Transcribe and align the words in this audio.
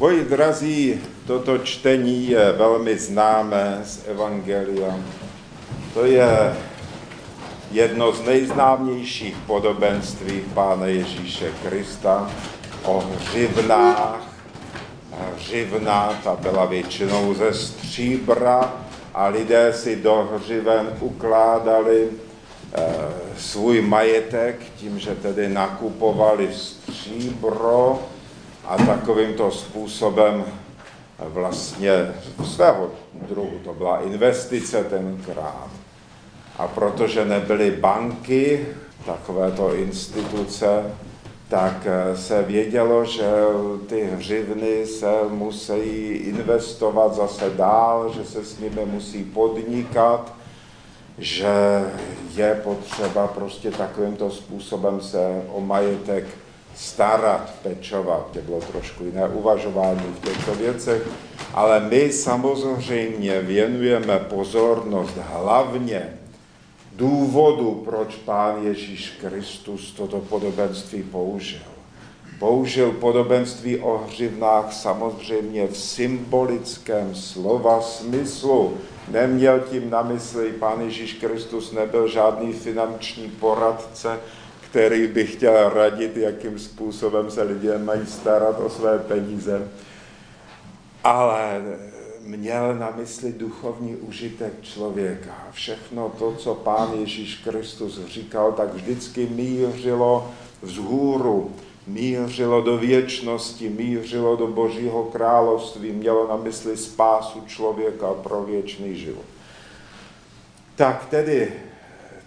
Moji 0.00 0.24
drazí, 0.24 1.00
toto 1.26 1.58
čtení 1.58 2.30
je 2.30 2.52
velmi 2.52 2.98
známé 2.98 3.80
z 3.84 4.08
Evangelia. 4.08 4.96
To 5.94 6.04
je 6.04 6.56
jedno 7.70 8.12
z 8.12 8.24
nejznámějších 8.24 9.36
podobenství 9.46 10.40
Pána 10.54 10.86
Ježíše 10.86 11.52
Krista 11.62 12.30
o 12.84 13.00
hřivnách. 13.00 14.20
Hřivna 15.36 16.20
ta 16.24 16.36
byla 16.36 16.64
většinou 16.64 17.34
ze 17.34 17.54
stříbra 17.54 18.74
a 19.14 19.26
lidé 19.26 19.72
si 19.72 19.96
do 19.96 20.28
hřiven 20.34 20.96
ukládali 21.00 22.08
e, 22.08 22.94
svůj 23.38 23.80
majetek 23.80 24.56
tím, 24.76 24.98
že 24.98 25.14
tedy 25.14 25.48
nakupovali 25.48 26.48
stříbro 26.54 28.00
a 28.70 28.76
takovýmto 28.76 29.50
způsobem 29.50 30.44
vlastně 31.18 32.14
svého 32.44 32.90
druhu 33.28 33.58
to 33.64 33.74
byla 33.74 34.00
investice 34.00 34.84
tenkrát. 34.84 35.70
A 36.58 36.68
protože 36.68 37.24
nebyly 37.24 37.70
banky, 37.70 38.66
takovéto 39.06 39.74
instituce, 39.74 40.94
tak 41.48 41.86
se 42.14 42.42
vědělo, 42.42 43.04
že 43.04 43.30
ty 43.86 44.04
hřivny 44.04 44.86
se 44.86 45.12
musí 45.28 46.08
investovat 46.10 47.14
zase 47.14 47.50
dál, 47.50 48.12
že 48.16 48.24
se 48.24 48.44
s 48.44 48.58
nimi 48.58 48.80
musí 48.86 49.24
podnikat, 49.24 50.32
že 51.18 51.84
je 52.34 52.60
potřeba 52.64 53.26
prostě 53.26 53.70
takovýmto 53.70 54.30
způsobem 54.30 55.00
se 55.00 55.42
o 55.52 55.60
majetek 55.60 56.24
starat, 56.80 57.54
pečovat. 57.62 58.30
To 58.32 58.38
bylo 58.40 58.60
trošku 58.60 59.04
jiné 59.04 59.28
uvažování 59.28 60.14
v 60.20 60.24
těchto 60.24 60.54
věcech, 60.54 61.08
ale 61.54 61.80
my 61.80 62.12
samozřejmě 62.12 63.40
věnujeme 63.40 64.18
pozornost 64.18 65.16
hlavně 65.16 66.18
důvodu, 66.96 67.82
proč 67.84 68.16
Pán 68.16 68.62
Ježíš 68.62 69.10
Kristus 69.20 69.92
toto 69.92 70.18
podobenství 70.18 71.02
použil. 71.02 71.60
Použil 72.38 72.92
podobenství 72.92 73.78
o 73.78 73.98
hřivnách 74.08 74.72
samozřejmě 74.72 75.66
v 75.66 75.76
symbolickém 75.76 77.14
slova 77.14 77.82
smyslu. 77.82 78.78
Neměl 79.08 79.60
tím 79.60 79.90
na 79.90 80.02
mysli, 80.02 80.52
Pán 80.52 80.80
Ježíš 80.80 81.12
Kristus 81.12 81.72
nebyl 81.72 82.08
žádný 82.08 82.52
finanční 82.52 83.28
poradce, 83.28 84.20
který 84.70 85.06
by 85.06 85.26
chtěl 85.26 85.70
radit, 85.74 86.16
jakým 86.16 86.58
způsobem 86.58 87.30
se 87.30 87.42
lidé 87.42 87.78
mají 87.78 88.06
starat 88.06 88.60
o 88.60 88.70
své 88.70 88.98
peníze. 88.98 89.68
Ale 91.04 91.62
měl 92.20 92.74
na 92.74 92.92
mysli 92.96 93.32
duchovní 93.32 93.96
užitek 93.96 94.52
člověka. 94.62 95.48
Všechno 95.52 96.12
to, 96.18 96.34
co 96.34 96.54
pán 96.54 96.92
Ježíš 97.00 97.36
Kristus 97.36 98.00
říkal, 98.06 98.52
tak 98.52 98.74
vždycky 98.74 99.26
mířilo 99.26 100.30
vzhůru, 100.62 101.50
mířilo 101.86 102.60
do 102.60 102.78
věčnosti, 102.78 103.68
mířilo 103.68 104.36
do 104.36 104.46
Božího 104.46 105.04
království, 105.04 105.92
mělo 105.92 106.28
na 106.28 106.36
mysli 106.36 106.76
spásu 106.76 107.42
člověka 107.46 108.14
pro 108.14 108.42
věčný 108.42 108.96
život. 108.96 109.24
Tak 110.76 111.06
tedy 111.10 111.52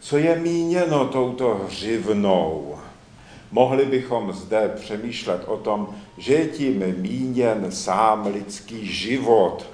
co 0.04 0.18
je 0.18 0.36
míněno 0.36 1.08
touto 1.08 1.62
hřivnou? 1.68 2.76
Mohli 3.52 3.86
bychom 3.86 4.34
zde 4.34 4.72
přemýšlet 4.76 5.42
o 5.46 5.58
tom, 5.58 5.96
že 6.18 6.34
je 6.34 6.48
tím 6.48 6.96
míněn 6.98 7.72
sám 7.72 8.28
lidský 8.34 8.88
život, 8.88 9.66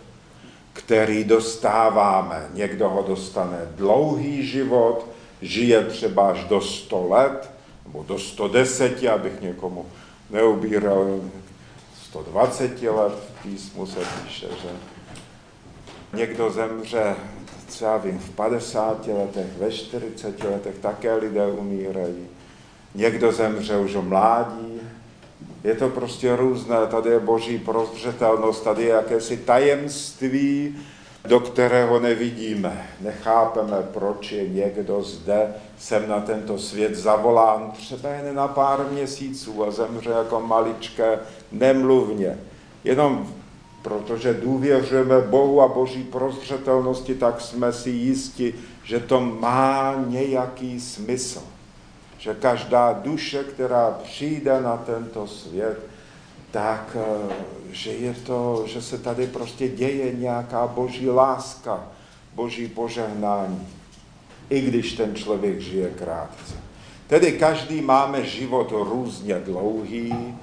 který 0.73 1.23
dostáváme. 1.23 2.49
Někdo 2.53 2.89
ho 2.89 3.03
dostane 3.07 3.57
dlouhý 3.75 4.47
život, 4.47 5.05
žije 5.41 5.83
třeba 5.83 6.29
až 6.29 6.43
do 6.43 6.61
100 6.61 7.07
let, 7.07 7.51
nebo 7.85 8.05
do 8.07 8.19
110, 8.19 9.03
abych 9.03 9.41
někomu 9.41 9.85
neubíral 10.29 11.19
120 12.03 12.81
let, 12.81 13.13
v 13.13 13.43
písmu 13.43 13.85
se 13.85 13.99
píše, 13.99 14.47
že 14.61 14.69
někdo 16.13 16.49
zemře 16.49 17.15
já 17.81 17.97
vím, 17.97 18.19
v 18.19 18.29
50 18.29 19.07
letech, 19.07 19.57
ve 19.57 19.71
40 19.71 20.43
letech 20.43 20.75
také 20.81 21.15
lidé 21.15 21.47
umírají. 21.47 22.27
Někdo 22.95 23.31
zemře 23.31 23.77
už 23.77 23.95
o 23.95 24.01
mládí. 24.01 24.81
Je 25.63 25.75
to 25.75 25.89
prostě 25.89 26.35
různé. 26.35 26.77
Tady 26.87 27.09
je 27.09 27.19
boží 27.19 27.57
prozřetelnost, 27.57 28.63
tady 28.63 28.83
je 28.83 28.89
jakési 28.89 29.37
tajemství, 29.37 30.75
do 31.27 31.39
kterého 31.39 31.99
nevidíme. 31.99 32.89
Nechápeme, 33.01 33.77
proč 33.93 34.31
je 34.31 34.49
někdo 34.49 35.03
zde 35.03 35.53
sem 35.77 36.09
na 36.09 36.19
tento 36.19 36.57
svět 36.57 36.95
zavolán 36.95 37.71
třeba 37.71 38.09
jen 38.09 38.35
na 38.35 38.47
pár 38.47 38.85
měsíců 38.91 39.65
a 39.65 39.71
zemře 39.71 40.09
jako 40.09 40.39
maličké 40.39 41.19
nemluvně. 41.51 42.37
Jenom 42.83 43.33
protože 43.81 44.33
důvěřujeme 44.33 45.21
Bohu 45.21 45.61
a 45.61 45.67
Boží 45.67 46.03
prozřetelnosti, 46.03 47.15
tak 47.15 47.41
jsme 47.41 47.73
si 47.73 47.89
jisti, 47.89 48.53
že 48.83 48.99
to 48.99 49.21
má 49.21 49.95
nějaký 50.07 50.79
smysl. 50.79 51.41
Že 52.17 52.33
každá 52.33 52.93
duše, 52.93 53.43
která 53.43 53.99
přijde 54.03 54.61
na 54.61 54.77
tento 54.77 55.27
svět, 55.27 55.79
tak 56.51 56.97
eh, 56.99 57.33
že, 57.71 57.91
je 57.91 58.13
to, 58.13 58.63
že 58.67 58.81
se 58.81 58.97
tady 58.97 59.27
prostě 59.27 59.67
děje 59.67 60.13
nějaká 60.13 60.67
boží 60.67 61.09
láska, 61.09 61.83
boží 62.35 62.67
požehnání, 62.67 63.67
i 64.49 64.61
když 64.61 64.93
ten 64.93 65.15
člověk 65.15 65.59
žije 65.59 65.89
krátce. 65.89 66.53
Tedy 67.07 67.31
každý 67.31 67.81
máme 67.81 68.25
život 68.25 68.71
různě 68.71 69.35
dlouhý, 69.35 70.35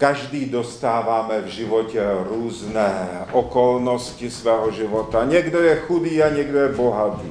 Každý 0.00 0.44
dostáváme 0.46 1.40
v 1.40 1.46
životě 1.46 2.02
různé 2.28 3.08
okolnosti 3.32 4.30
svého 4.30 4.70
života. 4.70 5.24
Někdo 5.24 5.60
je 5.60 5.76
chudý 5.76 6.22
a 6.22 6.28
někdo 6.28 6.58
je 6.58 6.68
bohatý. 6.68 7.28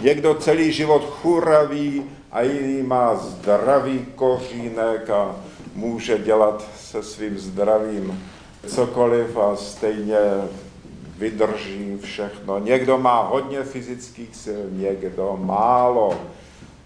Někdo 0.00 0.34
celý 0.34 0.72
život 0.72 1.04
churaví 1.04 2.04
a 2.32 2.42
jiný 2.42 2.82
má 2.82 3.14
zdravý 3.14 4.06
kořínek 4.14 5.10
a 5.10 5.36
může 5.74 6.18
dělat 6.18 6.64
se 6.80 7.02
svým 7.02 7.38
zdravím 7.38 8.24
cokoliv 8.66 9.36
a 9.36 9.56
stejně 9.56 10.18
vydrží 11.18 11.98
všechno. 12.02 12.58
Někdo 12.58 12.98
má 12.98 13.22
hodně 13.22 13.62
fyzických 13.62 14.36
sil, 14.44 14.62
někdo 14.70 15.38
málo. 15.40 16.20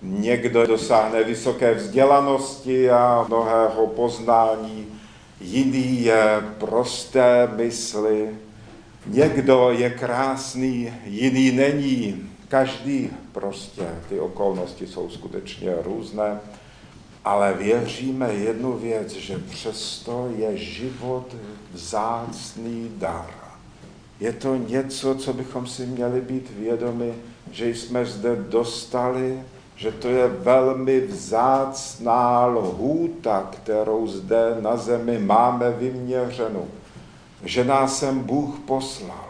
Někdo 0.03 0.67
dosáhne 0.67 1.25
vysoké 1.25 1.75
vzdělanosti 1.75 2.91
a 2.91 3.25
mnohého 3.29 3.87
poznání 3.87 5.02
jiný 5.43 6.05
je 6.05 6.43
prosté 6.59 7.49
mysli, 7.57 8.37
někdo 9.07 9.71
je 9.71 9.91
krásný, 9.91 10.93
jiný 11.05 11.53
není. 11.53 12.29
Každý 12.49 13.11
prostě, 13.33 13.83
ty 14.09 14.21
okolnosti 14.21 14.87
jsou 14.87 15.11
skutečně 15.11 15.75
různé, 15.85 16.41
ale 17.25 17.55
věříme 17.55 18.35
jednu 18.35 18.79
věc, 18.79 19.13
že 19.13 19.39
přesto 19.39 20.33
je 20.37 20.57
život 20.57 21.37
vzácný 21.73 22.93
dar. 22.97 23.35
Je 24.21 24.33
to 24.33 24.57
něco, 24.57 25.15
co 25.15 25.33
bychom 25.33 25.67
si 25.67 25.87
měli 25.87 26.21
být 26.21 26.51
vědomi, 26.59 27.15
že 27.51 27.69
jsme 27.69 28.05
zde 28.05 28.37
dostali 28.37 29.43
že 29.77 29.93
to 29.93 30.09
je 30.09 30.29
velmi 30.29 31.01
vzácná 31.01 32.47
lhůta, 32.47 33.49
kterou 33.51 34.07
zde 34.07 34.57
na 34.61 34.77
zemi 34.77 35.19
máme 35.19 35.71
vyměřenou. 35.71 36.67
Že 37.45 37.65
nás 37.65 37.99
sem 37.99 38.19
Bůh 38.19 38.59
poslal. 38.67 39.29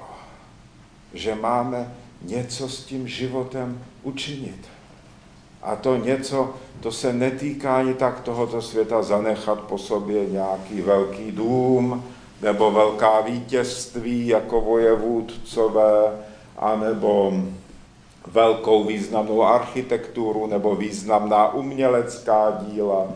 Že 1.15 1.35
máme 1.35 1.93
něco 2.23 2.69
s 2.69 2.85
tím 2.85 3.09
životem 3.09 3.85
učinit. 4.03 4.69
A 5.63 5.77
to 5.77 5.97
něco, 5.97 6.55
to 6.81 6.93
se 6.93 7.13
netýká 7.13 7.77
ani 7.77 7.95
tak 7.95 8.21
tohoto 8.21 8.63
světa 8.63 9.03
zanechat 9.03 9.61
po 9.61 9.79
sobě 9.79 10.27
nějaký 10.27 10.81
velký 10.81 11.33
dům, 11.33 12.05
nebo 12.43 12.71
velká 12.71 13.21
vítězství 13.21 14.27
jako 14.27 14.61
vojevůdcové, 14.61 16.25
anebo 16.59 17.33
velkou 18.27 18.85
významnou 18.85 19.43
architekturu 19.43 20.47
nebo 20.47 20.77
významná 20.77 21.55
umělecká 21.55 22.65
díla. 22.67 23.13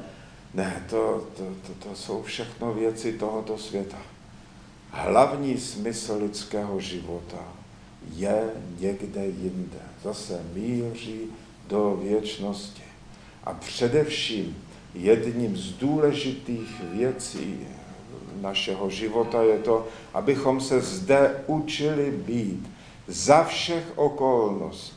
Ne, 0.54 0.84
to, 0.90 1.24
to, 1.36 1.42
to, 1.42 1.88
to 1.88 1.94
jsou 1.94 2.22
všechno 2.22 2.74
věci 2.74 3.12
tohoto 3.12 3.58
světa. 3.58 3.98
Hlavní 4.90 5.58
smysl 5.58 6.18
lidského 6.22 6.80
života 6.80 7.44
je 8.14 8.50
někde 8.80 9.26
jinde. 9.26 9.78
Zase 10.02 10.42
míří 10.54 11.20
do 11.68 11.98
věčnosti. 12.02 12.82
A 13.44 13.52
především 13.52 14.56
jedním 14.94 15.56
z 15.56 15.72
důležitých 15.72 16.80
věcí 16.92 17.66
našeho 18.40 18.90
života 18.90 19.42
je 19.42 19.58
to, 19.58 19.86
abychom 20.14 20.60
se 20.60 20.80
zde 20.80 21.44
učili 21.46 22.10
být 22.10 22.70
za 23.06 23.44
všech 23.44 23.92
okolností 23.96 24.95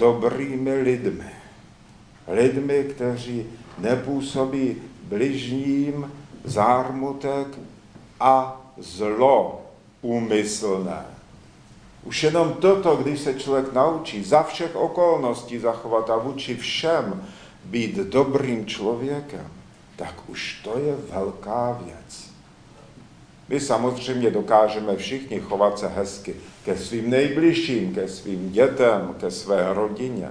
dobrými 0.00 0.74
lidmi. 0.74 1.30
Lidmi, 2.28 2.84
kteří 2.84 3.46
nepůsobí 3.78 4.76
bližním 5.02 6.12
zármutek 6.44 7.46
a 8.20 8.60
zlo 8.78 9.62
úmyslné. 10.02 11.04
Už 12.04 12.22
jenom 12.22 12.52
toto, 12.52 12.96
když 12.96 13.20
se 13.20 13.34
člověk 13.34 13.72
naučí 13.72 14.24
za 14.24 14.42
všech 14.42 14.76
okolností 14.76 15.58
zachovat 15.58 16.10
a 16.10 16.16
vůči 16.16 16.56
všem 16.56 17.26
být 17.64 17.96
dobrým 17.96 18.66
člověkem, 18.66 19.46
tak 19.96 20.14
už 20.28 20.60
to 20.64 20.78
je 20.78 20.96
velká 21.10 21.80
věc. 21.84 22.29
My 23.50 23.60
samozřejmě 23.60 24.30
dokážeme 24.30 24.96
všichni 24.96 25.40
chovat 25.40 25.78
se 25.78 25.88
hezky 25.88 26.34
ke 26.64 26.76
svým 26.76 27.10
nejbližším, 27.10 27.94
ke 27.94 28.08
svým 28.08 28.52
dětem, 28.52 29.14
ke 29.20 29.30
své 29.30 29.74
rodině. 29.74 30.28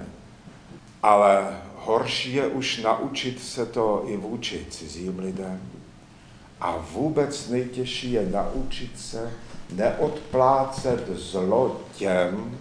Ale 1.02 1.58
horší 1.76 2.34
je 2.34 2.46
už 2.46 2.82
naučit 2.82 3.42
se 3.42 3.66
to 3.66 4.04
i 4.06 4.16
vůči 4.16 4.66
cizím 4.70 5.18
lidem. 5.18 5.60
A 6.60 6.76
vůbec 6.92 7.48
nejtěžší 7.48 8.12
je 8.12 8.26
naučit 8.32 9.00
se 9.00 9.32
neodplácet 9.72 11.08
zlo 11.08 11.80
těm, 11.96 12.58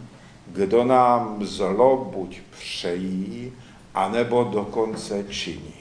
kdo 0.48 0.84
nám 0.84 1.46
zlo 1.46 2.12
buď 2.16 2.40
přejí, 2.60 3.54
anebo 3.94 4.44
dokonce 4.44 5.26
činí. 5.30 5.79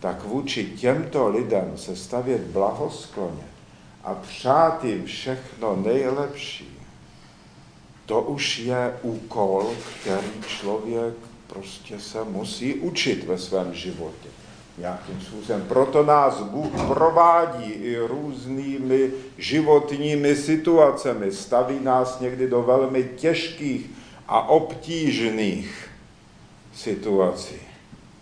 Tak 0.00 0.24
vůči 0.24 0.64
těmto 0.64 1.28
lidem 1.28 1.72
se 1.76 1.96
stavět 1.96 2.40
blahoskloně 2.40 3.48
a 4.04 4.14
přát 4.14 4.84
jim 4.84 5.04
všechno 5.04 5.76
nejlepší, 5.76 6.78
to 8.06 8.22
už 8.22 8.58
je 8.58 8.98
úkol, 9.02 9.70
který 10.00 10.30
člověk 10.46 11.14
prostě 11.46 12.00
se 12.00 12.24
musí 12.24 12.74
učit 12.74 13.24
ve 13.24 13.38
svém 13.38 13.74
životě 13.74 14.28
nějakým 14.78 15.20
způsobem. 15.20 15.64
Proto 15.68 16.02
nás 16.06 16.42
Bůh 16.42 16.86
provádí 16.86 17.70
i 17.70 17.98
různými 17.98 19.10
životními 19.38 20.36
situacemi, 20.36 21.32
staví 21.32 21.80
nás 21.82 22.20
někdy 22.20 22.48
do 22.48 22.62
velmi 22.62 23.04
těžkých 23.16 23.90
a 24.28 24.48
obtížných 24.48 25.88
situací. 26.74 27.67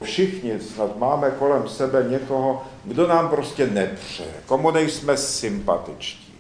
Všichni 0.03 0.61
snad 0.61 0.99
máme 0.99 1.31
kolem 1.31 1.69
sebe 1.69 2.05
někoho, 2.09 2.65
kdo 2.85 3.07
nám 3.07 3.29
prostě 3.29 3.67
nepřeje, 3.67 4.35
komu 4.47 4.71
nejsme 4.71 5.17
sympatičtí, 5.17 6.35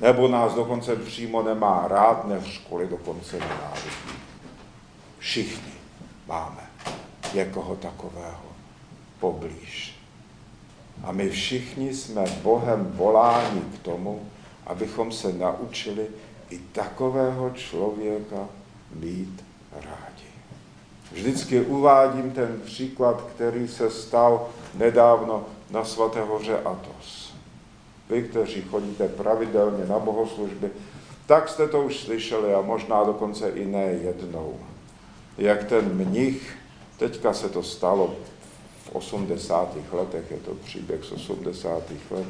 nebo 0.00 0.28
nás 0.28 0.54
dokonce 0.54 0.96
přímo 0.96 1.42
nemá 1.42 1.88
rád, 1.88 2.26
nevřkoli 2.28 2.86
dokonce 2.86 3.38
nenávidí. 3.38 4.16
Všichni 5.18 5.72
máme 6.26 6.70
někoho 7.34 7.76
takového 7.76 8.46
poblíž. 9.20 9.96
A 11.04 11.12
my 11.12 11.30
všichni 11.30 11.94
jsme 11.94 12.24
Bohem 12.42 12.92
voláni 12.94 13.60
k 13.60 13.78
tomu, 13.78 14.30
abychom 14.66 15.12
se 15.12 15.32
naučili 15.32 16.06
i 16.50 16.58
takového 16.58 17.50
člověka 17.50 18.48
mít 18.94 19.44
rádi. 19.72 20.05
Vždycky 21.16 21.60
uvádím 21.60 22.30
ten 22.30 22.60
příklad, 22.64 23.24
který 23.34 23.68
se 23.68 23.90
stal 23.90 24.48
nedávno 24.74 25.44
na 25.70 25.84
svaté 25.84 26.20
hoře 26.20 26.58
Atos. 26.64 27.34
Vy, 28.10 28.22
kteří 28.22 28.62
chodíte 28.62 29.08
pravidelně 29.08 29.84
na 29.86 29.98
bohoslužby, 29.98 30.70
tak 31.26 31.48
jste 31.48 31.68
to 31.68 31.82
už 31.82 32.00
slyšeli 32.00 32.54
a 32.54 32.60
možná 32.60 33.04
dokonce 33.04 33.48
i 33.48 33.64
ne 33.66 33.84
jednou. 33.84 34.56
Jak 35.38 35.64
ten 35.64 35.94
mnich, 35.94 36.56
teďka 36.98 37.32
se 37.32 37.48
to 37.48 37.62
stalo 37.62 38.14
v 38.84 38.94
80. 38.94 39.76
letech, 39.92 40.30
je 40.30 40.36
to 40.36 40.54
příběh 40.54 41.04
z 41.04 41.12
80. 41.12 41.82
let, 42.10 42.26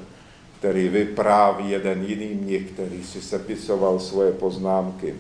který 0.59 0.89
vypráví 0.89 1.71
jeden 1.71 2.05
jiný 2.05 2.35
mnich, 2.35 2.71
který 2.71 3.05
si 3.05 3.23
sepisoval 3.23 4.01
svoje 4.01 4.33
poznámky 4.33 5.15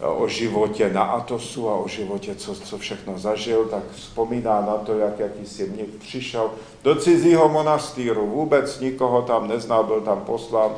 o 0.00 0.28
životě 0.28 0.90
na 0.92 1.02
Atosu 1.02 1.68
a 1.68 1.76
o 1.76 1.88
životě, 1.88 2.34
co, 2.34 2.54
co 2.54 2.78
všechno 2.78 3.18
zažil, 3.18 3.64
tak 3.64 3.82
vzpomíná 3.94 4.60
na 4.60 4.76
to, 4.76 4.98
jak 4.98 5.18
jakýsi 5.18 5.66
mnich 5.66 5.88
přišel 5.98 6.50
do 6.84 6.94
cizího 6.94 7.48
monastýru, 7.48 8.26
vůbec 8.26 8.80
nikoho 8.80 9.22
tam 9.22 9.48
neznal, 9.48 9.84
byl 9.84 10.00
tam 10.00 10.20
poslán, 10.20 10.70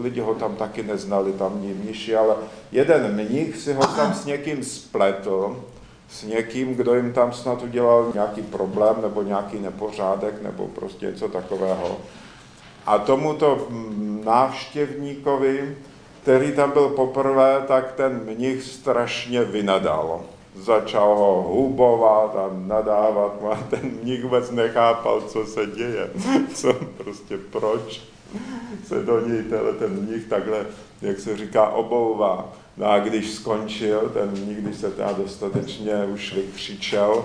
lidi 0.00 0.20
ho 0.20 0.34
tam 0.34 0.56
taky 0.56 0.82
neznali, 0.82 1.32
tamní 1.32 1.74
mniši, 1.74 2.16
ale 2.16 2.36
jeden 2.72 3.14
mnich 3.14 3.56
si 3.56 3.74
ho 3.74 3.86
tam 3.86 4.14
s 4.14 4.24
někým 4.24 4.64
spletl, 4.64 5.56
s 6.10 6.24
někým, 6.24 6.74
kdo 6.74 6.94
jim 6.94 7.12
tam 7.12 7.32
snad 7.32 7.62
udělal 7.62 8.10
nějaký 8.14 8.42
problém 8.42 8.96
nebo 9.02 9.22
nějaký 9.22 9.58
nepořádek 9.58 10.42
nebo 10.42 10.66
prostě 10.66 11.06
něco 11.06 11.28
takového. 11.28 11.96
A 12.86 12.98
tomuto 12.98 13.68
návštěvníkovi, 14.24 15.76
který 16.28 16.52
tam 16.52 16.70
byl 16.70 16.88
poprvé, 16.88 17.64
tak 17.68 17.92
ten 17.92 18.20
mnich 18.24 18.62
strašně 18.62 19.44
vynadal. 19.44 20.20
Začal 20.56 21.16
ho 21.16 21.42
hubovat 21.42 22.36
a 22.36 22.50
nadávat 22.66 23.32
a 23.52 23.56
ten 23.70 23.80
mnich 24.02 24.22
vůbec 24.22 24.50
nechápal, 24.50 25.20
co 25.20 25.46
se 25.46 25.66
děje, 25.66 26.10
co 26.54 26.72
prostě 26.72 27.38
proč 27.38 28.00
se 28.84 29.02
do 29.02 29.20
něj 29.26 29.44
ten 29.78 29.90
mnich 29.90 30.26
takhle, 30.26 30.66
jak 31.02 31.20
se 31.20 31.36
říká, 31.36 31.68
obouvá. 31.68 32.52
No 32.76 32.86
a 32.86 32.98
když 32.98 33.30
skončil, 33.30 34.10
ten 34.14 34.46
nikdy 34.46 34.74
se 34.74 34.90
teda 34.90 35.12
dostatečně 35.12 36.04
už 36.04 36.34
vykřičel, 36.34 37.24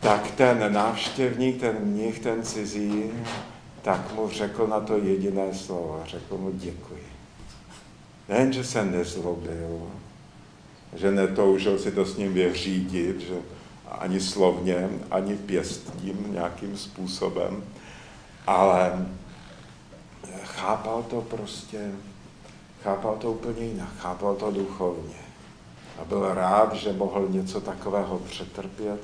tak 0.00 0.30
ten 0.30 0.72
návštěvník, 0.72 1.60
ten 1.60 1.76
mnich, 1.82 2.18
ten 2.18 2.42
cizí, 2.42 3.10
tak 3.82 4.14
mu 4.14 4.28
řekl 4.28 4.66
na 4.66 4.80
to 4.80 4.96
jediné 4.96 5.54
slovo. 5.54 6.02
Řekl 6.06 6.38
mu 6.38 6.50
děkuji. 6.54 7.13
Nejen, 8.28 8.52
že 8.52 8.64
se 8.64 8.84
nezlobil, 8.84 9.90
že 10.96 11.10
netoužil 11.10 11.78
si 11.78 11.92
to 11.92 12.04
s 12.04 12.16
ním 12.16 12.34
vyřídit, 12.34 13.20
že 13.20 13.34
ani 13.88 14.20
slovně, 14.20 14.88
ani 15.10 15.36
pěstím 15.36 16.26
nějakým 16.32 16.76
způsobem, 16.76 17.64
ale 18.46 19.06
chápal 20.44 21.02
to 21.02 21.20
prostě 21.20 21.90
chápal 22.84 23.16
to 23.16 23.32
úplně 23.32 23.66
jinak, 23.66 23.88
chápal 23.98 24.34
to 24.34 24.50
duchovně. 24.50 25.24
A 25.98 26.04
byl 26.04 26.34
rád, 26.34 26.74
že 26.74 26.92
mohl 26.92 27.28
něco 27.28 27.60
takového 27.60 28.18
přetrpět, 28.18 29.00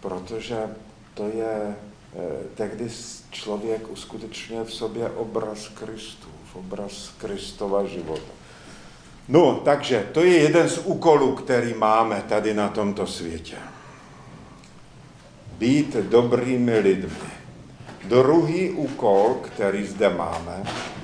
protože 0.00 0.76
to 1.14 1.28
je, 1.28 1.76
eh, 2.14 2.44
tehdy 2.54 2.88
člověk 3.30 3.90
uskutečňuje 3.90 4.64
v 4.64 4.74
sobě 4.74 5.10
obraz 5.10 5.68
Kristův, 5.68 6.41
obraz 6.54 7.10
Kristova 7.18 7.84
života. 7.84 8.32
No, 9.28 9.60
takže 9.64 10.08
to 10.12 10.24
je 10.24 10.38
jeden 10.38 10.68
z 10.68 10.78
úkolů, 10.78 11.34
který 11.34 11.74
máme 11.74 12.24
tady 12.28 12.54
na 12.54 12.68
tomto 12.68 13.06
světě. 13.06 13.56
Být 15.58 15.96
dobrými 15.96 16.78
lidmi. 16.78 17.32
Druhý 18.04 18.70
úkol, 18.70 19.40
který 19.42 19.86
zde 19.86 20.08
máme, 20.08 20.62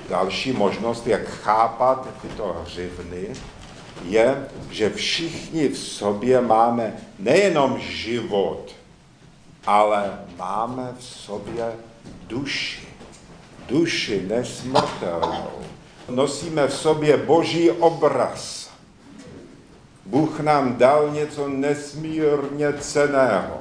další 0.09 0.51
možnost, 0.51 1.07
jak 1.07 1.27
chápat 1.27 2.07
tyto 2.21 2.55
hřivny, 2.63 3.27
je, 4.05 4.47
že 4.71 4.89
všichni 4.89 5.69
v 5.69 5.77
sobě 5.77 6.41
máme 6.41 6.93
nejenom 7.19 7.79
život, 7.79 8.75
ale 9.65 10.19
máme 10.37 10.95
v 10.99 11.03
sobě 11.03 11.73
duši. 12.27 12.88
Duši 13.69 14.25
nesmrtelnou. 14.27 15.49
Nosíme 16.09 16.67
v 16.67 16.73
sobě 16.73 17.17
boží 17.17 17.71
obraz. 17.71 18.69
Bůh 20.05 20.39
nám 20.39 20.75
dal 20.75 21.09
něco 21.13 21.47
nesmírně 21.47 22.73
ceného, 22.79 23.57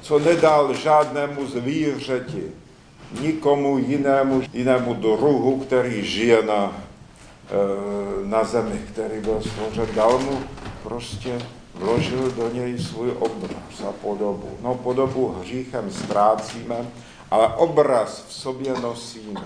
co 0.00 0.18
nedal 0.18 0.74
žádnému 0.74 1.46
zvířeti, 1.46 2.42
nikomu 3.20 3.78
jinému, 3.78 4.42
jinému 4.52 4.94
druhu, 4.94 5.60
který 5.60 6.04
žije 6.04 6.42
na, 6.42 6.72
e, 6.72 8.26
na 8.26 8.44
zemi, 8.44 8.80
který 8.92 9.20
byl 9.20 9.40
stvořen, 9.40 9.94
dal 9.94 10.18
mu 10.18 10.40
prostě 10.82 11.38
vložil 11.74 12.30
do 12.30 12.50
něj 12.50 12.78
svůj 12.78 13.10
obraz 13.18 13.80
a 13.88 13.92
podobu. 13.92 14.50
No 14.62 14.74
podobu 14.74 15.36
hříchem 15.40 15.90
ztrácíme, 15.90 16.76
ale 17.30 17.48
obraz 17.48 18.24
v 18.28 18.32
sobě 18.32 18.80
nosíme. 18.80 19.44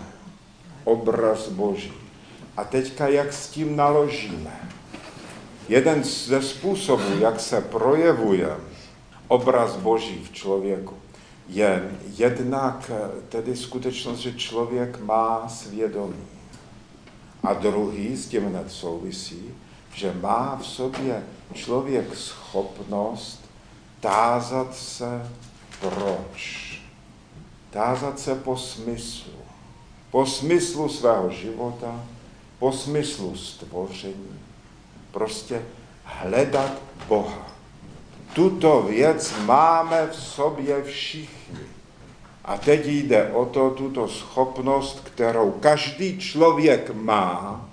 Obraz 0.85 1.49
Boží. 1.49 1.93
A 2.57 2.65
teďka 2.65 3.09
jak 3.09 3.33
s 3.33 3.49
tím 3.49 3.77
naložíme? 3.77 4.71
Jeden 5.69 6.05
ze 6.05 6.43
způsobů, 6.43 7.19
jak 7.19 7.41
se 7.41 7.61
projevuje 7.61 8.57
obraz 9.29 9.77
Boží 9.77 10.25
v 10.25 10.33
člověku, 10.33 10.95
je 11.49 11.91
jednak 12.17 12.91
tedy 13.29 13.57
skutečnost, 13.57 14.19
že 14.19 14.33
člověk 14.33 15.01
má 15.01 15.49
svědomí. 15.49 16.27
A 17.43 17.53
druhý 17.53 18.17
s 18.17 18.27
tím 18.27 18.47
hned 18.47 18.71
souvisí, 18.71 19.55
že 19.95 20.15
má 20.21 20.59
v 20.63 20.67
sobě 20.67 21.23
člověk 21.55 22.17
schopnost 22.17 23.41
tázat 24.01 24.77
se 24.77 25.33
proč. 25.81 26.78
Tázat 27.71 28.19
se 28.19 28.35
po 28.35 28.57
smyslu. 28.57 29.33
Po 30.11 30.27
smyslu 30.27 30.89
svého 30.89 31.31
života, 31.31 32.03
po 32.59 32.73
smyslu 32.73 33.37
stvoření. 33.37 34.41
Prostě 35.11 35.63
hledat 36.05 36.73
Boha. 37.09 37.47
Tuto 38.33 38.83
věc 38.83 39.35
máme 39.45 40.07
v 40.07 40.17
sobě 40.17 40.83
všichni. 40.83 41.61
A 42.45 42.57
teď 42.57 42.87
jde 42.87 43.33
o 43.33 43.45
to, 43.45 43.71
tuto 43.71 44.09
schopnost, 44.09 45.01
kterou 45.05 45.51
každý 45.51 46.19
člověk 46.19 46.91
má, 46.95 47.69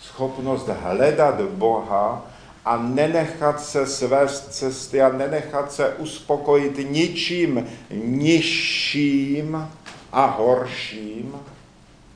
schopnost 0.00 0.68
hledat 0.68 1.40
Boha 1.40 2.22
a 2.64 2.76
nenechat 2.76 3.60
se 3.60 3.86
svést 3.86 4.54
cesty 4.54 5.02
a 5.02 5.08
nenechat 5.08 5.72
se 5.72 5.88
uspokojit 5.88 6.90
ničím 6.90 7.66
nižším 7.90 9.68
a 10.12 10.26
horším, 10.26 11.34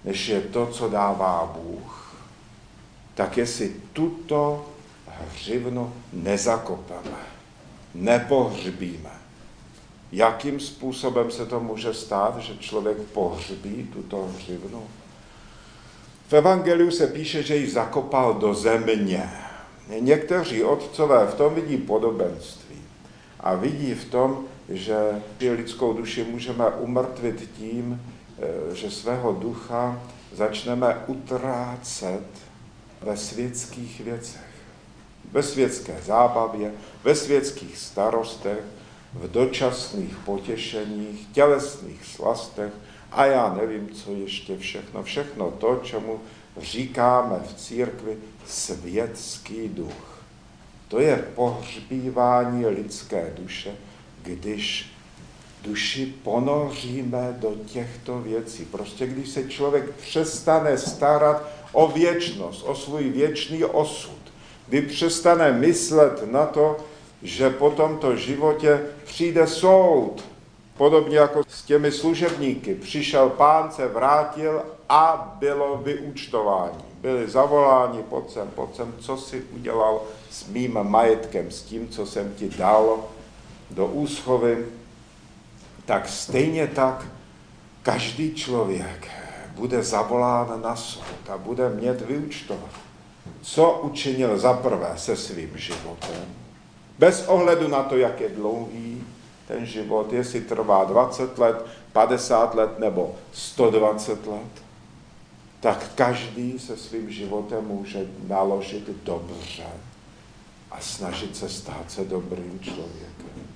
než 0.05 0.29
je 0.29 0.41
to, 0.41 0.67
co 0.67 0.89
dává 0.89 1.59
Bůh, 1.63 2.17
tak 3.15 3.37
jestli 3.37 3.73
tuto 3.93 4.67
hřivnu 5.07 5.93
nezakopeme, 6.13 7.19
nepohřbíme, 7.95 9.11
jakým 10.13 10.61
způsobem 10.61 11.31
se 11.31 11.47
to 11.47 11.61
může 11.61 11.95
stát, 11.95 12.39
že 12.39 12.57
člověk 12.57 12.99
pohřbí 12.99 13.91
tuto 13.93 14.29
hřivnu? 14.37 14.83
V 16.29 16.33
Evangeliu 16.33 16.91
se 16.91 17.07
píše, 17.07 17.43
že 17.43 17.57
ji 17.57 17.71
zakopal 17.71 18.35
do 18.35 18.55
země. 18.55 19.31
Někteří 19.89 20.65
otcové 20.65 21.27
v 21.27 21.35
tom 21.35 21.55
vidí 21.55 21.77
podobenství 21.77 22.77
a 23.41 23.55
vidí 23.55 23.95
v 23.95 24.05
tom, 24.05 24.45
že 24.69 25.23
lidskou 25.41 25.93
duši 25.93 26.25
můžeme 26.25 26.67
umrtvit 26.71 27.51
tím, 27.57 28.03
eh, 28.39 28.75
že 28.75 28.91
svého 28.91 29.33
ducha 29.33 30.03
začneme 30.33 31.05
utrácet 31.07 32.27
ve 33.03 33.17
světských 33.17 34.01
věcech. 34.01 34.49
Ve 35.33 35.43
světské 35.43 36.01
zábavě, 36.05 36.73
ve 37.05 37.15
světských 37.15 37.79
starostech, 37.79 38.65
v 39.15 39.31
dočasných 39.31 40.17
potěšeních, 40.25 41.27
tělesných 41.33 42.05
slastech 42.05 42.73
a 43.13 43.27
já 43.27 43.55
nevím, 43.55 43.89
co 43.89 44.13
ještě 44.13 44.59
všechno. 44.59 45.03
Všechno 45.03 45.51
to, 45.51 45.81
čemu 45.83 46.21
říkáme 46.61 47.41
v 47.49 47.55
církvi 47.55 48.17
světský 48.47 49.69
duch. 49.69 50.23
To 50.89 51.01
je 51.01 51.17
pohřbívání 51.35 52.67
lidské 52.67 53.33
duše, 53.39 53.71
když 54.23 54.91
duši 55.63 56.15
ponoříme 56.23 57.37
do 57.39 57.55
těchto 57.67 58.19
věcí. 58.19 58.65
Prostě 58.65 59.07
když 59.07 59.29
se 59.29 59.49
člověk 59.49 59.91
přestane 59.95 60.79
starat 60.79 61.43
o 61.73 61.89
věčnost, 61.89 62.65
o 62.67 62.75
svůj 62.75 63.09
věčný 63.09 63.65
osud, 63.65 64.19
kdy 64.69 64.83
přestane 64.83 65.53
myslet 65.53 66.33
na 66.33 66.47
to, 66.47 66.77
že 67.23 67.51
po 67.51 67.71
tomto 67.71 68.17
životě 68.17 68.81
přijde 69.05 69.47
soud, 69.47 70.25
podobně 70.77 71.19
jako 71.19 71.43
s 71.49 71.63
těmi 71.63 71.93
služebníky. 71.93 72.75
Přišel 72.75 73.29
pán, 73.29 73.71
se 73.71 73.89
vrátil 73.89 74.63
a 74.89 75.35
bylo 75.39 75.77
vyúčtování. 75.77 76.85
Byli 77.01 77.31
zavoláni, 77.31 78.03
pojď 78.03 78.31
sem, 78.73 78.95
co 78.99 79.17
si 79.17 79.43
udělal 79.43 80.03
s 80.31 80.47
mým 80.47 80.79
majetkem, 80.83 81.51
s 81.51 81.63
tím, 81.63 81.89
co 81.89 82.07
jsem 82.07 82.35
ti 82.35 82.49
dal 82.49 83.05
do 83.71 83.87
úschovy, 83.87 84.67
tak 85.85 86.09
stejně 86.09 86.67
tak 86.67 87.07
každý 87.83 88.35
člověk 88.35 89.09
bude 89.55 89.83
zavolán 89.83 90.63
na 90.63 90.77
soud 90.77 91.31
a 91.31 91.39
bude 91.39 91.69
mět 91.69 92.01
vyučtovat, 92.01 92.71
co 93.43 93.81
učinil 93.83 94.39
zaprvé 94.39 94.93
se 94.97 95.17
svým 95.17 95.59
životem, 95.59 96.35
bez 96.99 97.29
ohledu 97.29 97.69
na 97.69 97.83
to, 97.83 97.97
jak 97.97 98.21
je 98.21 98.29
dlouhý 98.29 99.05
ten 99.49 99.67
život, 99.67 100.13
jestli 100.13 100.41
trvá 100.41 100.85
20 100.85 101.39
let, 101.39 101.67
50 101.93 102.55
let 102.55 102.79
nebo 102.79 103.15
120 103.33 104.27
let, 104.27 104.68
tak 105.61 105.91
každý 105.95 106.59
se 106.59 106.77
svým 106.77 107.11
životem 107.11 107.65
může 107.67 108.07
naložit 108.29 108.91
dobře 109.03 109.67
a 110.71 110.81
snažit 110.81 111.37
se 111.37 111.49
stát 111.49 111.85
se 111.91 112.05
dobrým 112.05 112.61
člověkem. 112.61 113.47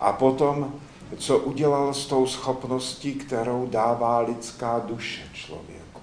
A 0.00 0.12
potom, 0.12 0.74
co 1.16 1.38
udělal 1.38 1.94
s 1.94 2.06
tou 2.06 2.26
schopností, 2.26 3.14
kterou 3.14 3.66
dává 3.66 4.18
lidská 4.18 4.78
duše 4.78 5.22
člověku. 5.32 6.00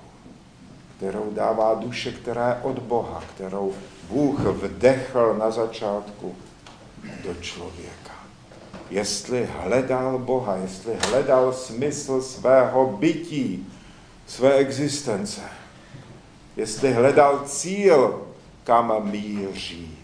Kterou 0.98 1.32
dává 1.34 1.74
duše, 1.74 2.12
která 2.12 2.50
je 2.50 2.62
od 2.64 2.80
Boha, 2.80 3.24
kterou 3.36 3.74
Bůh 4.10 4.40
vdechl 4.40 5.36
na 5.40 5.52
začátku 5.52 6.36
do 7.24 7.34
člověka. 7.34 8.14
Jestli 8.90 9.50
hledal 9.60 10.20
Boha, 10.20 10.56
jestli 10.56 10.98
hledal 11.10 11.54
smysl 11.54 12.22
svého 12.22 12.98
bytí, 13.00 13.73
své 14.28 14.54
existence, 14.54 15.42
jestli 16.58 16.94
hledal 16.94 17.42
cíl, 17.46 18.22
kam 18.64 19.12
míří 19.12 19.98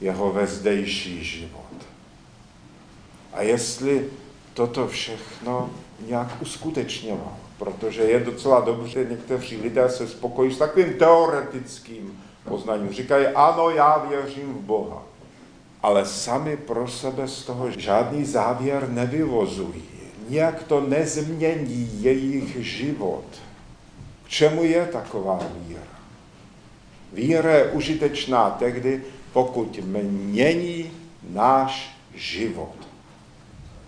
jeho 0.00 0.32
vezdejší 0.32 1.24
život. 1.24 1.86
A 3.32 3.42
jestli 3.42 4.10
toto 4.54 4.88
všechno 4.88 5.70
nějak 6.06 6.42
uskutečňoval, 6.42 7.36
protože 7.58 8.02
je 8.02 8.20
docela 8.20 8.60
dobře, 8.60 9.06
někteří 9.10 9.56
lidé 9.56 9.88
se 9.88 10.08
spokojí 10.08 10.54
s 10.54 10.58
takovým 10.58 10.94
teoretickým 10.94 12.22
poznaním. 12.44 12.92
Říkají, 12.92 13.26
ano, 13.26 13.70
já 13.70 13.98
věřím 13.98 14.54
v 14.54 14.60
Boha, 14.60 15.02
ale 15.82 16.06
sami 16.06 16.56
pro 16.56 16.88
sebe 16.88 17.28
z 17.28 17.44
toho 17.44 17.70
žádný 17.70 18.24
závěr 18.24 18.88
nevyvozují 18.88 19.93
nijak 20.28 20.62
to 20.62 20.80
nezmění 20.80 22.02
jejich 22.02 22.56
život. 22.64 23.24
K 24.24 24.28
čemu 24.28 24.64
je 24.64 24.86
taková 24.86 25.40
víra? 25.58 25.80
Víra 27.12 27.54
je 27.54 27.70
užitečná 27.70 28.50
tehdy, 28.50 29.02
pokud 29.32 29.80
mění 29.84 30.92
náš 31.30 31.96
život. 32.14 32.74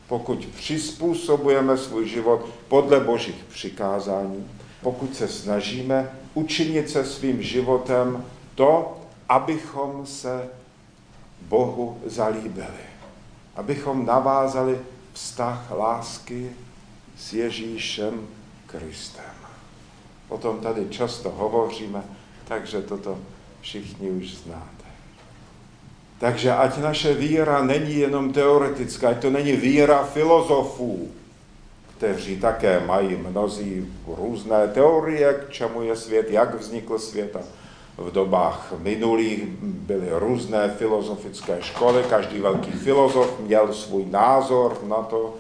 Pokud 0.09 0.47
přizpůsobujeme 0.47 1.78
svůj 1.78 2.09
život 2.09 2.49
podle 2.69 3.00
božích 3.00 3.45
přikázání, 3.49 4.50
pokud 4.83 5.16
se 5.16 5.28
snažíme 5.28 6.11
učinit 6.35 6.90
se 6.90 7.05
svým 7.05 7.43
životem 7.43 8.25
to, 8.55 9.00
abychom 9.28 10.07
se 10.07 10.49
Bohu 11.40 11.99
zalíbili, 12.07 12.87
abychom 13.57 14.07
navázali 14.07 14.78
vztah 15.16 15.70
lásky 15.70 16.52
s 17.16 17.32
Ježíšem 17.32 18.28
Kristem. 18.66 19.35
O 20.28 20.38
tom 20.38 20.61
tady 20.61 20.88
často 20.88 21.30
hovoříme, 21.30 22.04
takže 22.44 22.82
toto 22.82 23.18
všichni 23.61 24.11
už 24.11 24.35
znáte. 24.35 24.87
Takže 26.18 26.52
ať 26.52 26.78
naše 26.78 27.14
víra 27.14 27.64
není 27.64 27.96
jenom 27.96 28.32
teoretická, 28.32 29.08
ať 29.08 29.18
to 29.23 29.30
není 29.30 29.52
víra 29.52 30.04
filozofů, 30.04 31.08
kteří 31.96 32.40
také 32.40 32.80
mají 32.80 33.16
mnozí 33.16 33.92
různé 34.06 34.68
teorie, 34.68 35.35
k 35.35 35.52
čemu 35.52 35.82
je 35.82 35.96
svět, 35.96 36.30
jak 36.30 36.54
vznikl 36.54 36.99
svět 36.99 37.37
a 37.37 37.40
v 37.99 38.12
dobách 38.12 38.73
minulých 38.79 39.45
byly 39.62 40.09
různé 40.11 40.69
filozofické 40.69 41.62
školy, 41.62 42.05
každý 42.11 42.38
velký 42.38 42.71
filozof 42.71 43.41
měl 43.41 43.75
svůj 43.75 44.07
názor 44.11 44.79
na 44.85 45.03
to, 45.03 45.35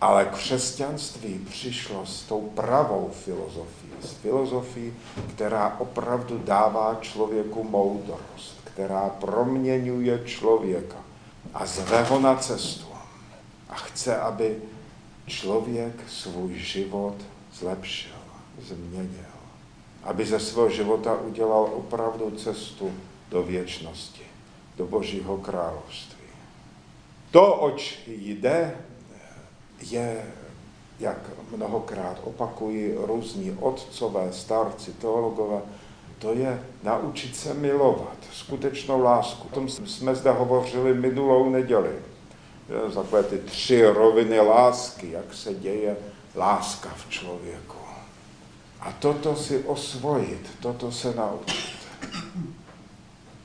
ale 0.00 0.24
křesťanství 0.24 1.46
přišlo 1.50 2.06
s 2.06 2.22
tou 2.22 2.40
pravou 2.40 3.10
filozofií, 3.12 3.92
s 4.00 4.12
filozofií, 4.12 4.94
která 5.34 5.76
opravdu 5.78 6.38
dává 6.44 6.98
člověku 7.00 7.64
moudrost, 7.64 8.60
která 8.64 9.08
proměňuje 9.08 10.22
člověka 10.24 10.96
a 11.54 11.66
zve 11.66 12.02
ho 12.02 12.20
na 12.20 12.36
cestu. 12.36 12.86
A 13.68 13.74
chce, 13.74 14.16
aby 14.16 14.56
člověk 15.26 15.94
svůj 16.08 16.54
život 16.54 17.14
zlepšil, 17.52 18.16
změnil 18.62 19.29
aby 20.02 20.24
ze 20.24 20.40
svého 20.40 20.70
života 20.70 21.14
udělal 21.14 21.70
opravdu 21.74 22.30
cestu 22.30 22.92
do 23.30 23.42
věčnosti, 23.42 24.22
do 24.76 24.86
Božího 24.86 25.36
království. 25.36 26.26
To, 27.30 27.54
oč 27.54 27.98
jde, 28.06 28.76
je, 29.80 30.24
jak 31.00 31.18
mnohokrát 31.56 32.20
opakují 32.24 32.94
různí 32.96 33.56
otcové, 33.60 34.32
starci, 34.32 34.92
teologové, 34.92 35.60
to 36.18 36.32
je 36.32 36.62
naučit 36.82 37.36
se 37.36 37.54
milovat, 37.54 38.16
skutečnou 38.32 39.02
lásku. 39.02 39.48
O 39.48 39.54
tom 39.54 39.68
jsme 39.68 40.14
zde 40.14 40.30
hovořili 40.30 40.94
minulou 40.94 41.50
neděli. 41.50 41.90
Takové 42.94 43.22
ty 43.22 43.38
tři 43.38 43.86
roviny 43.86 44.40
lásky, 44.40 45.10
jak 45.10 45.34
se 45.34 45.54
děje 45.54 45.96
láska 46.36 46.88
v 46.96 47.10
člověku. 47.10 47.89
A 48.80 48.92
toto 48.92 49.36
si 49.36 49.64
osvojit, 49.64 50.50
toto 50.60 50.92
se 50.92 51.14
naučit. 51.14 51.76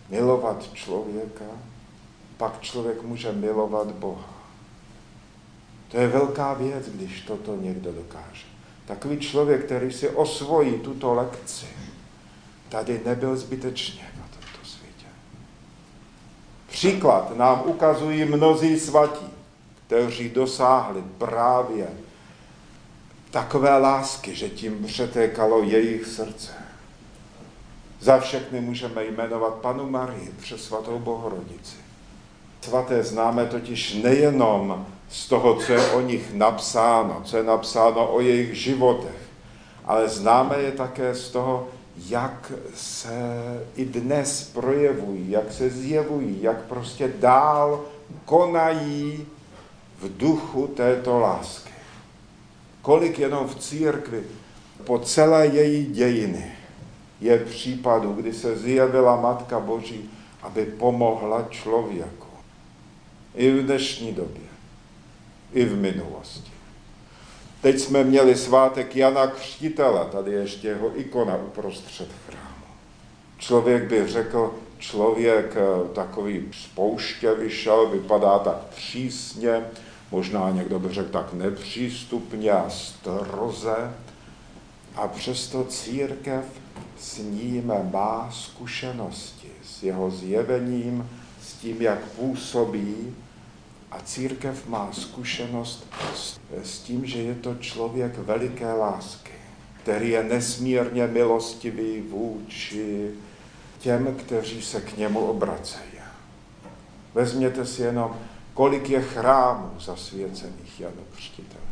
Milovat 0.09 0.73
člověka, 0.73 1.45
pak 2.37 2.61
člověk 2.61 3.03
může 3.03 3.31
milovat 3.31 3.91
Boha. 3.91 4.35
To 5.91 5.97
je 5.97 6.07
velká 6.07 6.53
věc, 6.53 6.89
když 6.89 7.21
toto 7.21 7.55
někdo 7.55 7.91
dokáže. 7.91 8.45
Takový 8.85 9.19
člověk, 9.19 9.65
který 9.65 9.91
si 9.91 10.09
osvojí 10.09 10.79
tuto 10.79 11.13
lekci, 11.13 11.65
tady 12.69 13.01
nebyl 13.05 13.37
zbytečně 13.37 14.03
na 14.17 14.27
tomto 14.27 14.69
světě. 14.69 15.05
Příklad 16.67 17.37
nám 17.37 17.61
ukazují 17.65 18.25
mnozí 18.25 18.79
svatí, 18.79 19.25
kteří 19.87 20.29
dosáhli 20.29 21.03
právě 21.17 21.87
takové 23.31 23.77
lásky, 23.77 24.35
že 24.35 24.49
tím 24.49 24.83
přetékalo 24.85 25.63
jejich 25.63 26.05
srdce. 26.05 26.51
Za 28.01 28.19
všechny 28.19 28.61
můžeme 28.61 29.03
jmenovat 29.05 29.53
Panu 29.53 29.89
Marii 29.89 30.33
přes 30.41 30.63
svatou 30.63 30.99
Bohorodici. 30.99 31.75
Svaté 32.61 33.03
známe 33.03 33.45
totiž 33.45 33.93
nejenom 33.93 34.85
z 35.09 35.27
toho, 35.27 35.55
co 35.55 35.71
je 35.71 35.91
o 35.91 36.01
nich 36.01 36.33
napsáno, 36.33 37.21
co 37.25 37.37
je 37.37 37.43
napsáno 37.43 38.13
o 38.13 38.21
jejich 38.21 38.55
životech, 38.55 39.29
ale 39.85 40.09
známe 40.09 40.57
je 40.57 40.71
také 40.71 41.15
z 41.15 41.29
toho, 41.29 41.67
jak 42.07 42.51
se 42.75 43.11
i 43.75 43.85
dnes 43.85 44.51
projevují, 44.53 45.31
jak 45.31 45.51
se 45.51 45.69
zjevují, 45.69 46.41
jak 46.41 46.61
prostě 46.61 47.13
dál 47.19 47.85
konají 48.25 49.25
v 49.99 50.17
duchu 50.17 50.67
této 50.67 51.19
lásky. 51.19 51.74
Kolik 52.85 53.19
jenom 53.19 53.47
v 53.47 53.55
církvi 53.55 54.23
po 54.83 54.99
celé 54.99 55.47
její 55.47 55.85
dějiny 55.85 56.51
je 57.21 57.39
případů, 57.39 58.13
kdy 58.13 58.33
se 58.33 58.57
zjevila 58.57 59.21
Matka 59.21 59.59
Boží, 59.59 60.09
aby 60.41 60.65
pomohla 60.65 61.47
člověku. 61.49 62.27
I 63.35 63.51
v 63.51 63.65
dnešní 63.65 64.11
době, 64.11 64.45
i 65.53 65.65
v 65.65 65.77
minulosti. 65.77 66.51
Teď 67.61 67.79
jsme 67.79 68.03
měli 68.03 68.35
svátek 68.35 68.95
Jana 68.95 69.27
Křtitele, 69.27 70.05
tady 70.11 70.31
ještě 70.31 70.67
jeho 70.67 70.99
ikona 70.99 71.37
uprostřed 71.37 72.09
chrámu. 72.27 72.65
Člověk 73.37 73.83
by 73.83 74.07
řekl, 74.07 74.53
člověk 74.79 75.57
eh, 75.57 75.93
takový 75.93 76.45
z 76.51 76.67
vyšel, 77.35 77.89
vypadá 77.89 78.39
tak 78.39 78.57
přísně, 78.75 79.65
možná 80.15 80.49
někdo 80.49 80.79
by 80.79 80.93
řekl 80.93 81.09
tak 81.09 81.33
nepřístupně 81.33 82.51
a 82.51 82.69
stroze, 82.69 83.93
a 84.95 85.07
přesto 85.07 85.63
církev 85.63 86.45
s 86.99 87.17
ním 87.17 87.71
má 87.91 88.29
zkušenosti, 88.31 89.51
s 89.63 89.83
jeho 89.83 90.11
zjevením, 90.11 91.09
s 91.41 91.53
tím, 91.53 91.81
jak 91.81 91.99
působí, 91.99 93.15
a 93.91 93.99
církev 94.05 94.67
má 94.67 94.89
zkušenost 94.91 95.85
s, 96.63 96.79
tím, 96.79 97.05
že 97.05 97.21
je 97.21 97.35
to 97.35 97.55
člověk 97.55 98.17
veliké 98.17 98.73
lásky, 98.73 99.33
který 99.83 100.09
je 100.09 100.23
nesmírně 100.23 101.07
milostivý 101.07 102.01
vůči 102.01 103.11
těm, 103.79 104.15
kteří 104.15 104.61
se 104.61 104.81
k 104.81 104.97
němu 104.97 105.19
obracejí. 105.19 105.99
Vezměte 107.13 107.65
si 107.65 107.81
jenom, 107.81 108.15
kolik 108.55 108.89
je 108.89 109.01
chrámů 109.01 109.71
zasvěcených 109.79 110.79
Janu 110.79 111.03
Křtitele. 111.15 111.63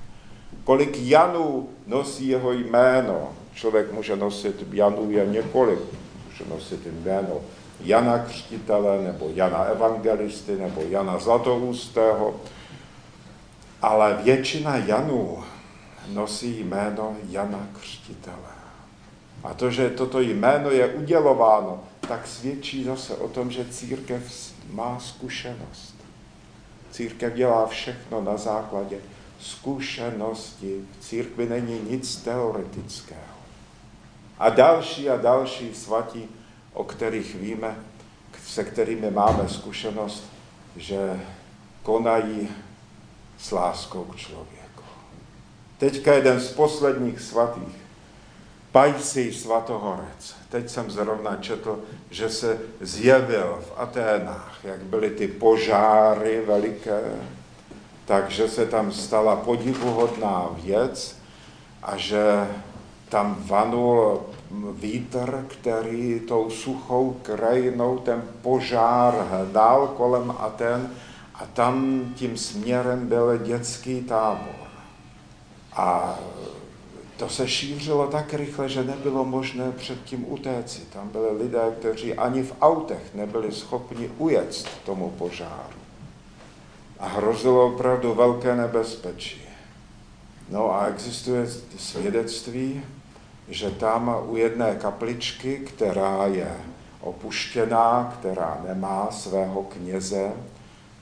Kolik 0.63 0.98
Janů 0.98 1.69
nosí 1.88 2.28
jeho 2.28 2.52
jméno. 2.52 3.32
Člověk 3.54 3.91
může 3.91 4.15
nosit, 4.15 4.67
Janů 4.72 5.12
je 5.12 5.26
několik, 5.26 5.80
může 6.26 6.46
nosit 6.50 6.86
jméno 6.86 7.41
Jana 7.80 8.19
Křtitele, 8.19 9.02
nebo 9.02 9.30
Jana 9.34 9.63
Evangelisty, 9.63 10.56
nebo 10.56 10.82
Jana 10.82 11.19
Zlatoustého, 11.19 12.36
ale 13.82 14.19
většina 14.24 14.78
Janů 14.78 15.43
nosí 16.13 16.60
jméno 16.60 17.15
Jana 17.30 17.67
Křtitele. 17.80 18.54
A 19.43 19.54
to, 19.54 19.72
že 19.72 19.89
toto 19.89 20.19
jméno 20.19 20.69
je 20.69 20.88
udělováno, 20.88 21.84
tak 22.08 22.28
svědčí 22.28 22.84
zase 22.84 23.15
o 23.15 23.28
tom, 23.28 23.52
že 23.52 23.65
církev 23.65 24.52
má 24.72 25.00
zkušenost. 25.00 26.02
Církev 26.93 27.34
dělá 27.34 27.67
všechno 27.67 28.21
na 28.21 28.38
základě 28.38 28.97
zkušenosti. 29.39 30.82
V 30.91 31.03
církvi 31.03 31.49
není 31.49 31.79
nic 31.89 32.15
teoretického. 32.15 33.21
A 34.39 34.49
další 34.49 35.10
a 35.10 35.17
další 35.17 35.75
svatí 35.75 36.29
o 36.73 36.84
kterých 36.84 37.36
víme, 37.36 37.75
se 38.45 38.63
kterými 38.63 39.12
máme 39.12 39.49
zkušenost, 39.49 40.23
že 40.75 41.19
konají 41.84 42.49
s 43.38 43.51
láskou 43.51 44.03
k 44.03 44.15
člověku. 44.15 44.84
Teďka 45.77 46.13
jeden 46.13 46.39
z 46.39 46.51
posledních 46.51 47.19
svatých, 47.19 47.83
Pajsí 48.73 49.33
svatohorec. 49.33 50.36
Teď 50.49 50.69
jsem 50.69 50.91
zrovna 50.91 51.36
četl, 51.36 51.79
že 52.09 52.29
se 52.29 52.59
zjevil 52.81 53.59
v 53.62 53.73
Aténách, 53.77 54.59
jak 54.63 54.79
byly 54.79 55.09
ty 55.09 55.27
požáry 55.27 56.41
veliké, 56.47 57.01
takže 58.05 58.49
se 58.49 58.65
tam 58.65 58.91
stala 58.91 59.36
podivuhodná 59.36 60.49
věc 60.63 61.17
a 61.83 61.97
že 61.97 62.47
tam 63.09 63.38
vanul 63.45 64.21
vítr, 64.71 65.45
který 65.47 66.19
tou 66.19 66.49
suchou 66.49 67.17
krajinou 67.21 67.97
ten 67.97 68.23
požár 68.41 69.27
hnal 69.31 69.88
kolem 69.88 70.33
Aten 70.39 70.91
a 71.36 71.45
tam 71.45 72.05
tím 72.15 72.38
směrem 72.38 73.07
byl 73.07 73.38
dětský 73.38 74.01
tábor. 74.01 74.67
A 75.73 76.19
to 77.17 77.30
se 77.30 77.47
šířilo 77.47 78.08
tak 78.08 78.34
rychle, 78.34 78.69
že 78.69 78.84
nebylo 78.84 79.26
možné 79.26 79.71
předtím 79.71 80.32
utéci. 80.32 80.82
Tam 80.93 81.10
byli 81.10 81.38
lidé, 81.43 81.62
kteří 81.80 82.13
ani 82.13 82.43
v 82.43 82.54
autech 82.62 83.13
nebyli 83.13 83.52
schopni 83.52 84.12
ujet 84.17 84.67
tomu 84.86 85.10
požáru. 85.10 85.78
A 86.99 87.08
hrozilo 87.08 87.67
opravdu 87.67 88.13
velké 88.13 88.56
nebezpečí. 88.56 89.41
No 90.49 90.76
a 90.76 90.88
existuje 90.88 91.47
svědectví, 91.78 92.82
že 93.49 93.71
tam 93.71 94.15
u 94.28 94.36
jedné 94.36 94.76
kapličky, 94.76 95.58
která 95.58 96.26
je 96.26 96.58
opuštěná, 97.02 98.13
která 98.19 98.62
nemá 98.67 99.08
svého 99.12 99.63
kněze, 99.63 100.32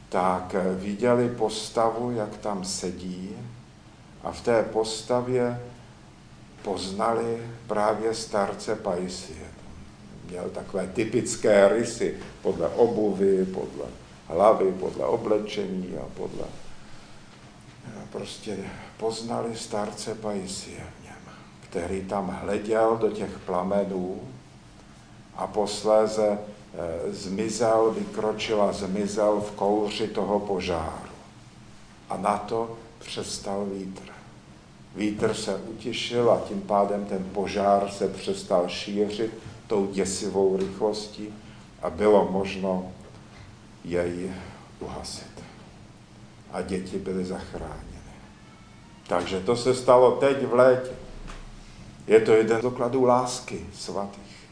tak 0.09 0.55
viděli 0.75 1.29
postavu, 1.29 2.11
jak 2.11 2.37
tam 2.37 2.65
sedí 2.65 3.35
a 4.23 4.31
v 4.31 4.41
té 4.41 4.63
postavě 4.63 5.59
poznali 6.63 7.47
právě 7.67 8.15
starce 8.15 8.75
Paisie. 8.75 9.47
Měl 10.29 10.49
takové 10.49 10.87
typické 10.87 11.69
rysy 11.69 12.17
podle 12.41 12.67
obuvy, 12.67 13.45
podle 13.45 13.85
hlavy, 14.27 14.71
podle 14.71 15.05
oblečení 15.05 15.97
a 15.97 16.05
podle... 16.15 16.45
Prostě 18.11 18.57
poznali 18.97 19.55
starce 19.55 20.15
Paisie 20.15 20.83
který 21.71 22.01
tam 22.01 22.39
hleděl 22.41 22.97
do 22.97 23.09
těch 23.09 23.39
plamenů 23.39 24.21
a 25.35 25.47
posléze 25.47 26.27
e, 26.27 26.39
zmizel, 27.13 27.91
vykročil 27.91 28.61
a 28.61 28.71
zmizel 28.71 29.41
v 29.41 29.51
kouři 29.51 30.07
toho 30.07 30.39
požáru. 30.39 31.11
A 32.09 32.17
na 32.17 32.37
to 32.37 32.77
přestal 32.99 33.65
vítr. 33.65 34.10
Vítr 34.95 35.33
se 35.33 35.55
utěšil 35.55 36.31
a 36.31 36.41
tím 36.47 36.61
pádem 36.61 37.05
ten 37.05 37.25
požár 37.33 37.89
se 37.91 38.07
přestal 38.07 38.69
šířit 38.69 39.31
tou 39.67 39.85
děsivou 39.85 40.57
rychlostí 40.57 41.33
a 41.81 41.89
bylo 41.89 42.31
možno 42.31 42.91
jej 43.83 44.31
uhasit. 44.79 45.43
A 46.51 46.61
děti 46.61 46.97
byly 46.97 47.25
zachráněny. 47.25 47.91
Takže 49.07 49.39
to 49.39 49.55
se 49.55 49.75
stalo 49.75 50.11
teď 50.11 50.45
v 50.45 50.53
létě. 50.53 50.91
Je 52.07 52.19
to 52.19 52.33
jeden 52.33 52.59
z 52.59 52.61
dokladů 52.61 53.03
lásky 53.03 53.65
svatých. 53.73 54.47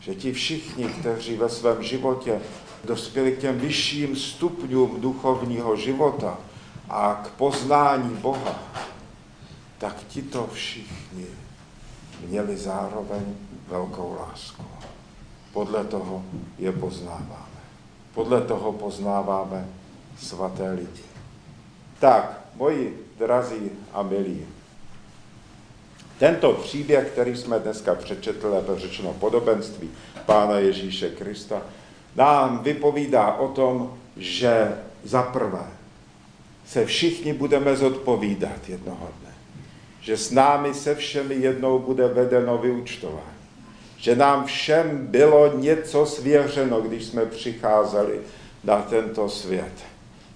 Že 0.00 0.14
ti 0.14 0.32
všichni, 0.32 0.84
kteří 0.84 1.36
ve 1.36 1.48
svém 1.48 1.82
životě 1.82 2.40
dospěli 2.84 3.32
k 3.32 3.38
těm 3.38 3.58
vyšším 3.58 4.16
stupňům 4.16 5.00
duchovního 5.00 5.76
života 5.76 6.38
a 6.88 7.14
k 7.24 7.28
poznání 7.28 8.16
Boha, 8.16 8.62
tak 9.82 10.04
ti 10.08 10.22
to 10.22 10.46
všichni 10.52 11.26
měli 12.26 12.56
zároveň 12.56 13.22
velkou 13.68 14.16
lásku. 14.20 14.64
Podle 15.52 15.84
toho 15.84 16.24
je 16.58 16.72
poznáváme. 16.72 17.60
Podle 18.14 18.40
toho 18.40 18.72
poznáváme 18.72 19.68
svaté 20.18 20.72
lidi. 20.72 21.02
Tak, 21.98 22.40
moji 22.54 23.06
drazí 23.18 23.70
a 23.92 24.02
milí, 24.02 24.46
tento 26.18 26.52
příběh, 26.52 27.10
který 27.10 27.36
jsme 27.36 27.58
dneska 27.58 27.94
přečetli, 27.94 28.50
nebo 28.50 28.78
řečeno 28.78 29.12
podobenství 29.12 29.90
Pána 30.26 30.58
Ježíše 30.58 31.10
Krista, 31.10 31.62
nám 32.16 32.62
vypovídá 32.62 33.34
o 33.34 33.48
tom, 33.48 33.98
že 34.16 34.78
za 35.04 35.22
prvé 35.22 35.66
se 36.66 36.86
všichni 36.86 37.32
budeme 37.32 37.76
zodpovídat 37.76 38.68
jednoho 38.68 39.08
dne. 39.20 39.31
Že 40.02 40.16
s 40.16 40.30
námi 40.30 40.74
se 40.74 40.94
všemi 40.94 41.34
jednou 41.34 41.78
bude 41.78 42.08
vedeno 42.08 42.58
vyučtování. 42.58 43.20
Že 43.96 44.16
nám 44.16 44.44
všem 44.44 45.06
bylo 45.06 45.58
něco 45.58 46.06
svěřeno, 46.06 46.80
když 46.80 47.04
jsme 47.04 47.26
přicházeli 47.26 48.20
na 48.64 48.82
tento 48.82 49.28
svět. 49.28 49.72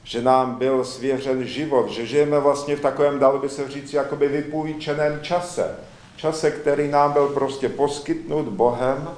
Že 0.04 0.22
nám 0.22 0.54
byl 0.54 0.84
svěřen 0.84 1.44
život, 1.44 1.88
že 1.90 2.06
žijeme 2.06 2.40
vlastně 2.40 2.76
v 2.76 2.80
takovém, 2.80 3.18
dalo 3.18 3.38
by 3.38 3.48
se 3.48 3.68
říct, 3.68 3.92
jakoby 3.92 4.28
vypůjčeném 4.28 5.20
čase. 5.22 5.76
Čase, 6.16 6.50
který 6.50 6.88
nám 6.88 7.12
byl 7.12 7.28
prostě 7.28 7.68
poskytnut 7.68 8.48
Bohem. 8.48 9.08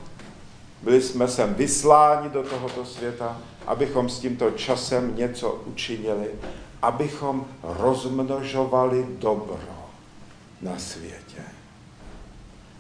Byli 0.83 1.03
jsme 1.03 1.29
sem 1.29 1.55
vysláni 1.55 2.29
do 2.29 2.43
tohoto 2.43 2.85
světa, 2.85 3.39
abychom 3.67 4.09
s 4.09 4.19
tímto 4.19 4.51
časem 4.51 5.17
něco 5.17 5.63
učinili, 5.67 6.29
abychom 6.83 7.47
rozmnožovali 7.63 9.07
dobro 9.09 9.78
na 10.63 10.79
světě. 10.79 11.43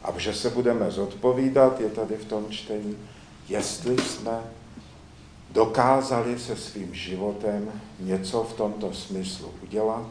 A 0.02 0.18
že 0.18 0.34
se 0.34 0.50
budeme 0.50 0.90
zodpovídat, 0.90 1.80
je 1.80 1.88
tady 1.88 2.16
v 2.16 2.24
tom 2.24 2.50
čtení, 2.50 2.96
jestli 3.48 3.98
jsme 3.98 4.40
dokázali 5.50 6.38
se 6.38 6.56
svým 6.56 6.94
životem 6.94 7.72
něco 8.00 8.42
v 8.42 8.52
tomto 8.52 8.92
smyslu 8.92 9.54
udělat 9.62 10.06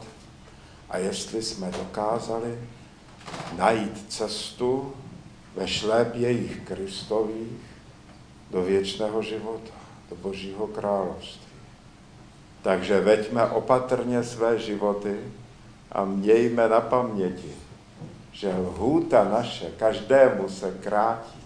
a 0.90 0.98
jestli 0.98 1.42
jsme 1.42 1.70
dokázali 1.70 2.58
najít 3.58 4.04
cestu 4.08 4.92
ve 5.56 5.68
šlépějích 5.68 6.60
Kristových 6.64 7.52
do 8.50 8.62
věčného 8.62 9.22
života, 9.22 9.74
do 10.10 10.16
Božího 10.16 10.66
království. 10.66 11.48
Takže 12.62 13.00
veďme 13.00 13.46
opatrně 13.46 14.24
své 14.24 14.58
životy 14.58 15.16
a 15.92 16.04
mějme 16.04 16.68
na 16.68 16.80
paměti, 16.80 17.52
že 18.32 18.48
lhůta 18.48 19.24
naše 19.24 19.70
každému 19.70 20.48
se 20.48 20.78
krátí 20.82 21.40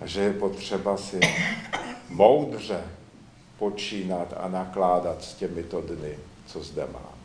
a 0.00 0.06
že 0.06 0.20
je 0.20 0.32
potřeba 0.32 0.96
si 0.96 1.20
moudře 2.08 2.84
počínat 3.58 4.34
a 4.40 4.48
nakládat 4.48 5.24
s 5.24 5.34
těmito 5.34 5.80
dny, 5.80 6.18
co 6.46 6.62
zde 6.62 6.86
máme. 6.92 7.17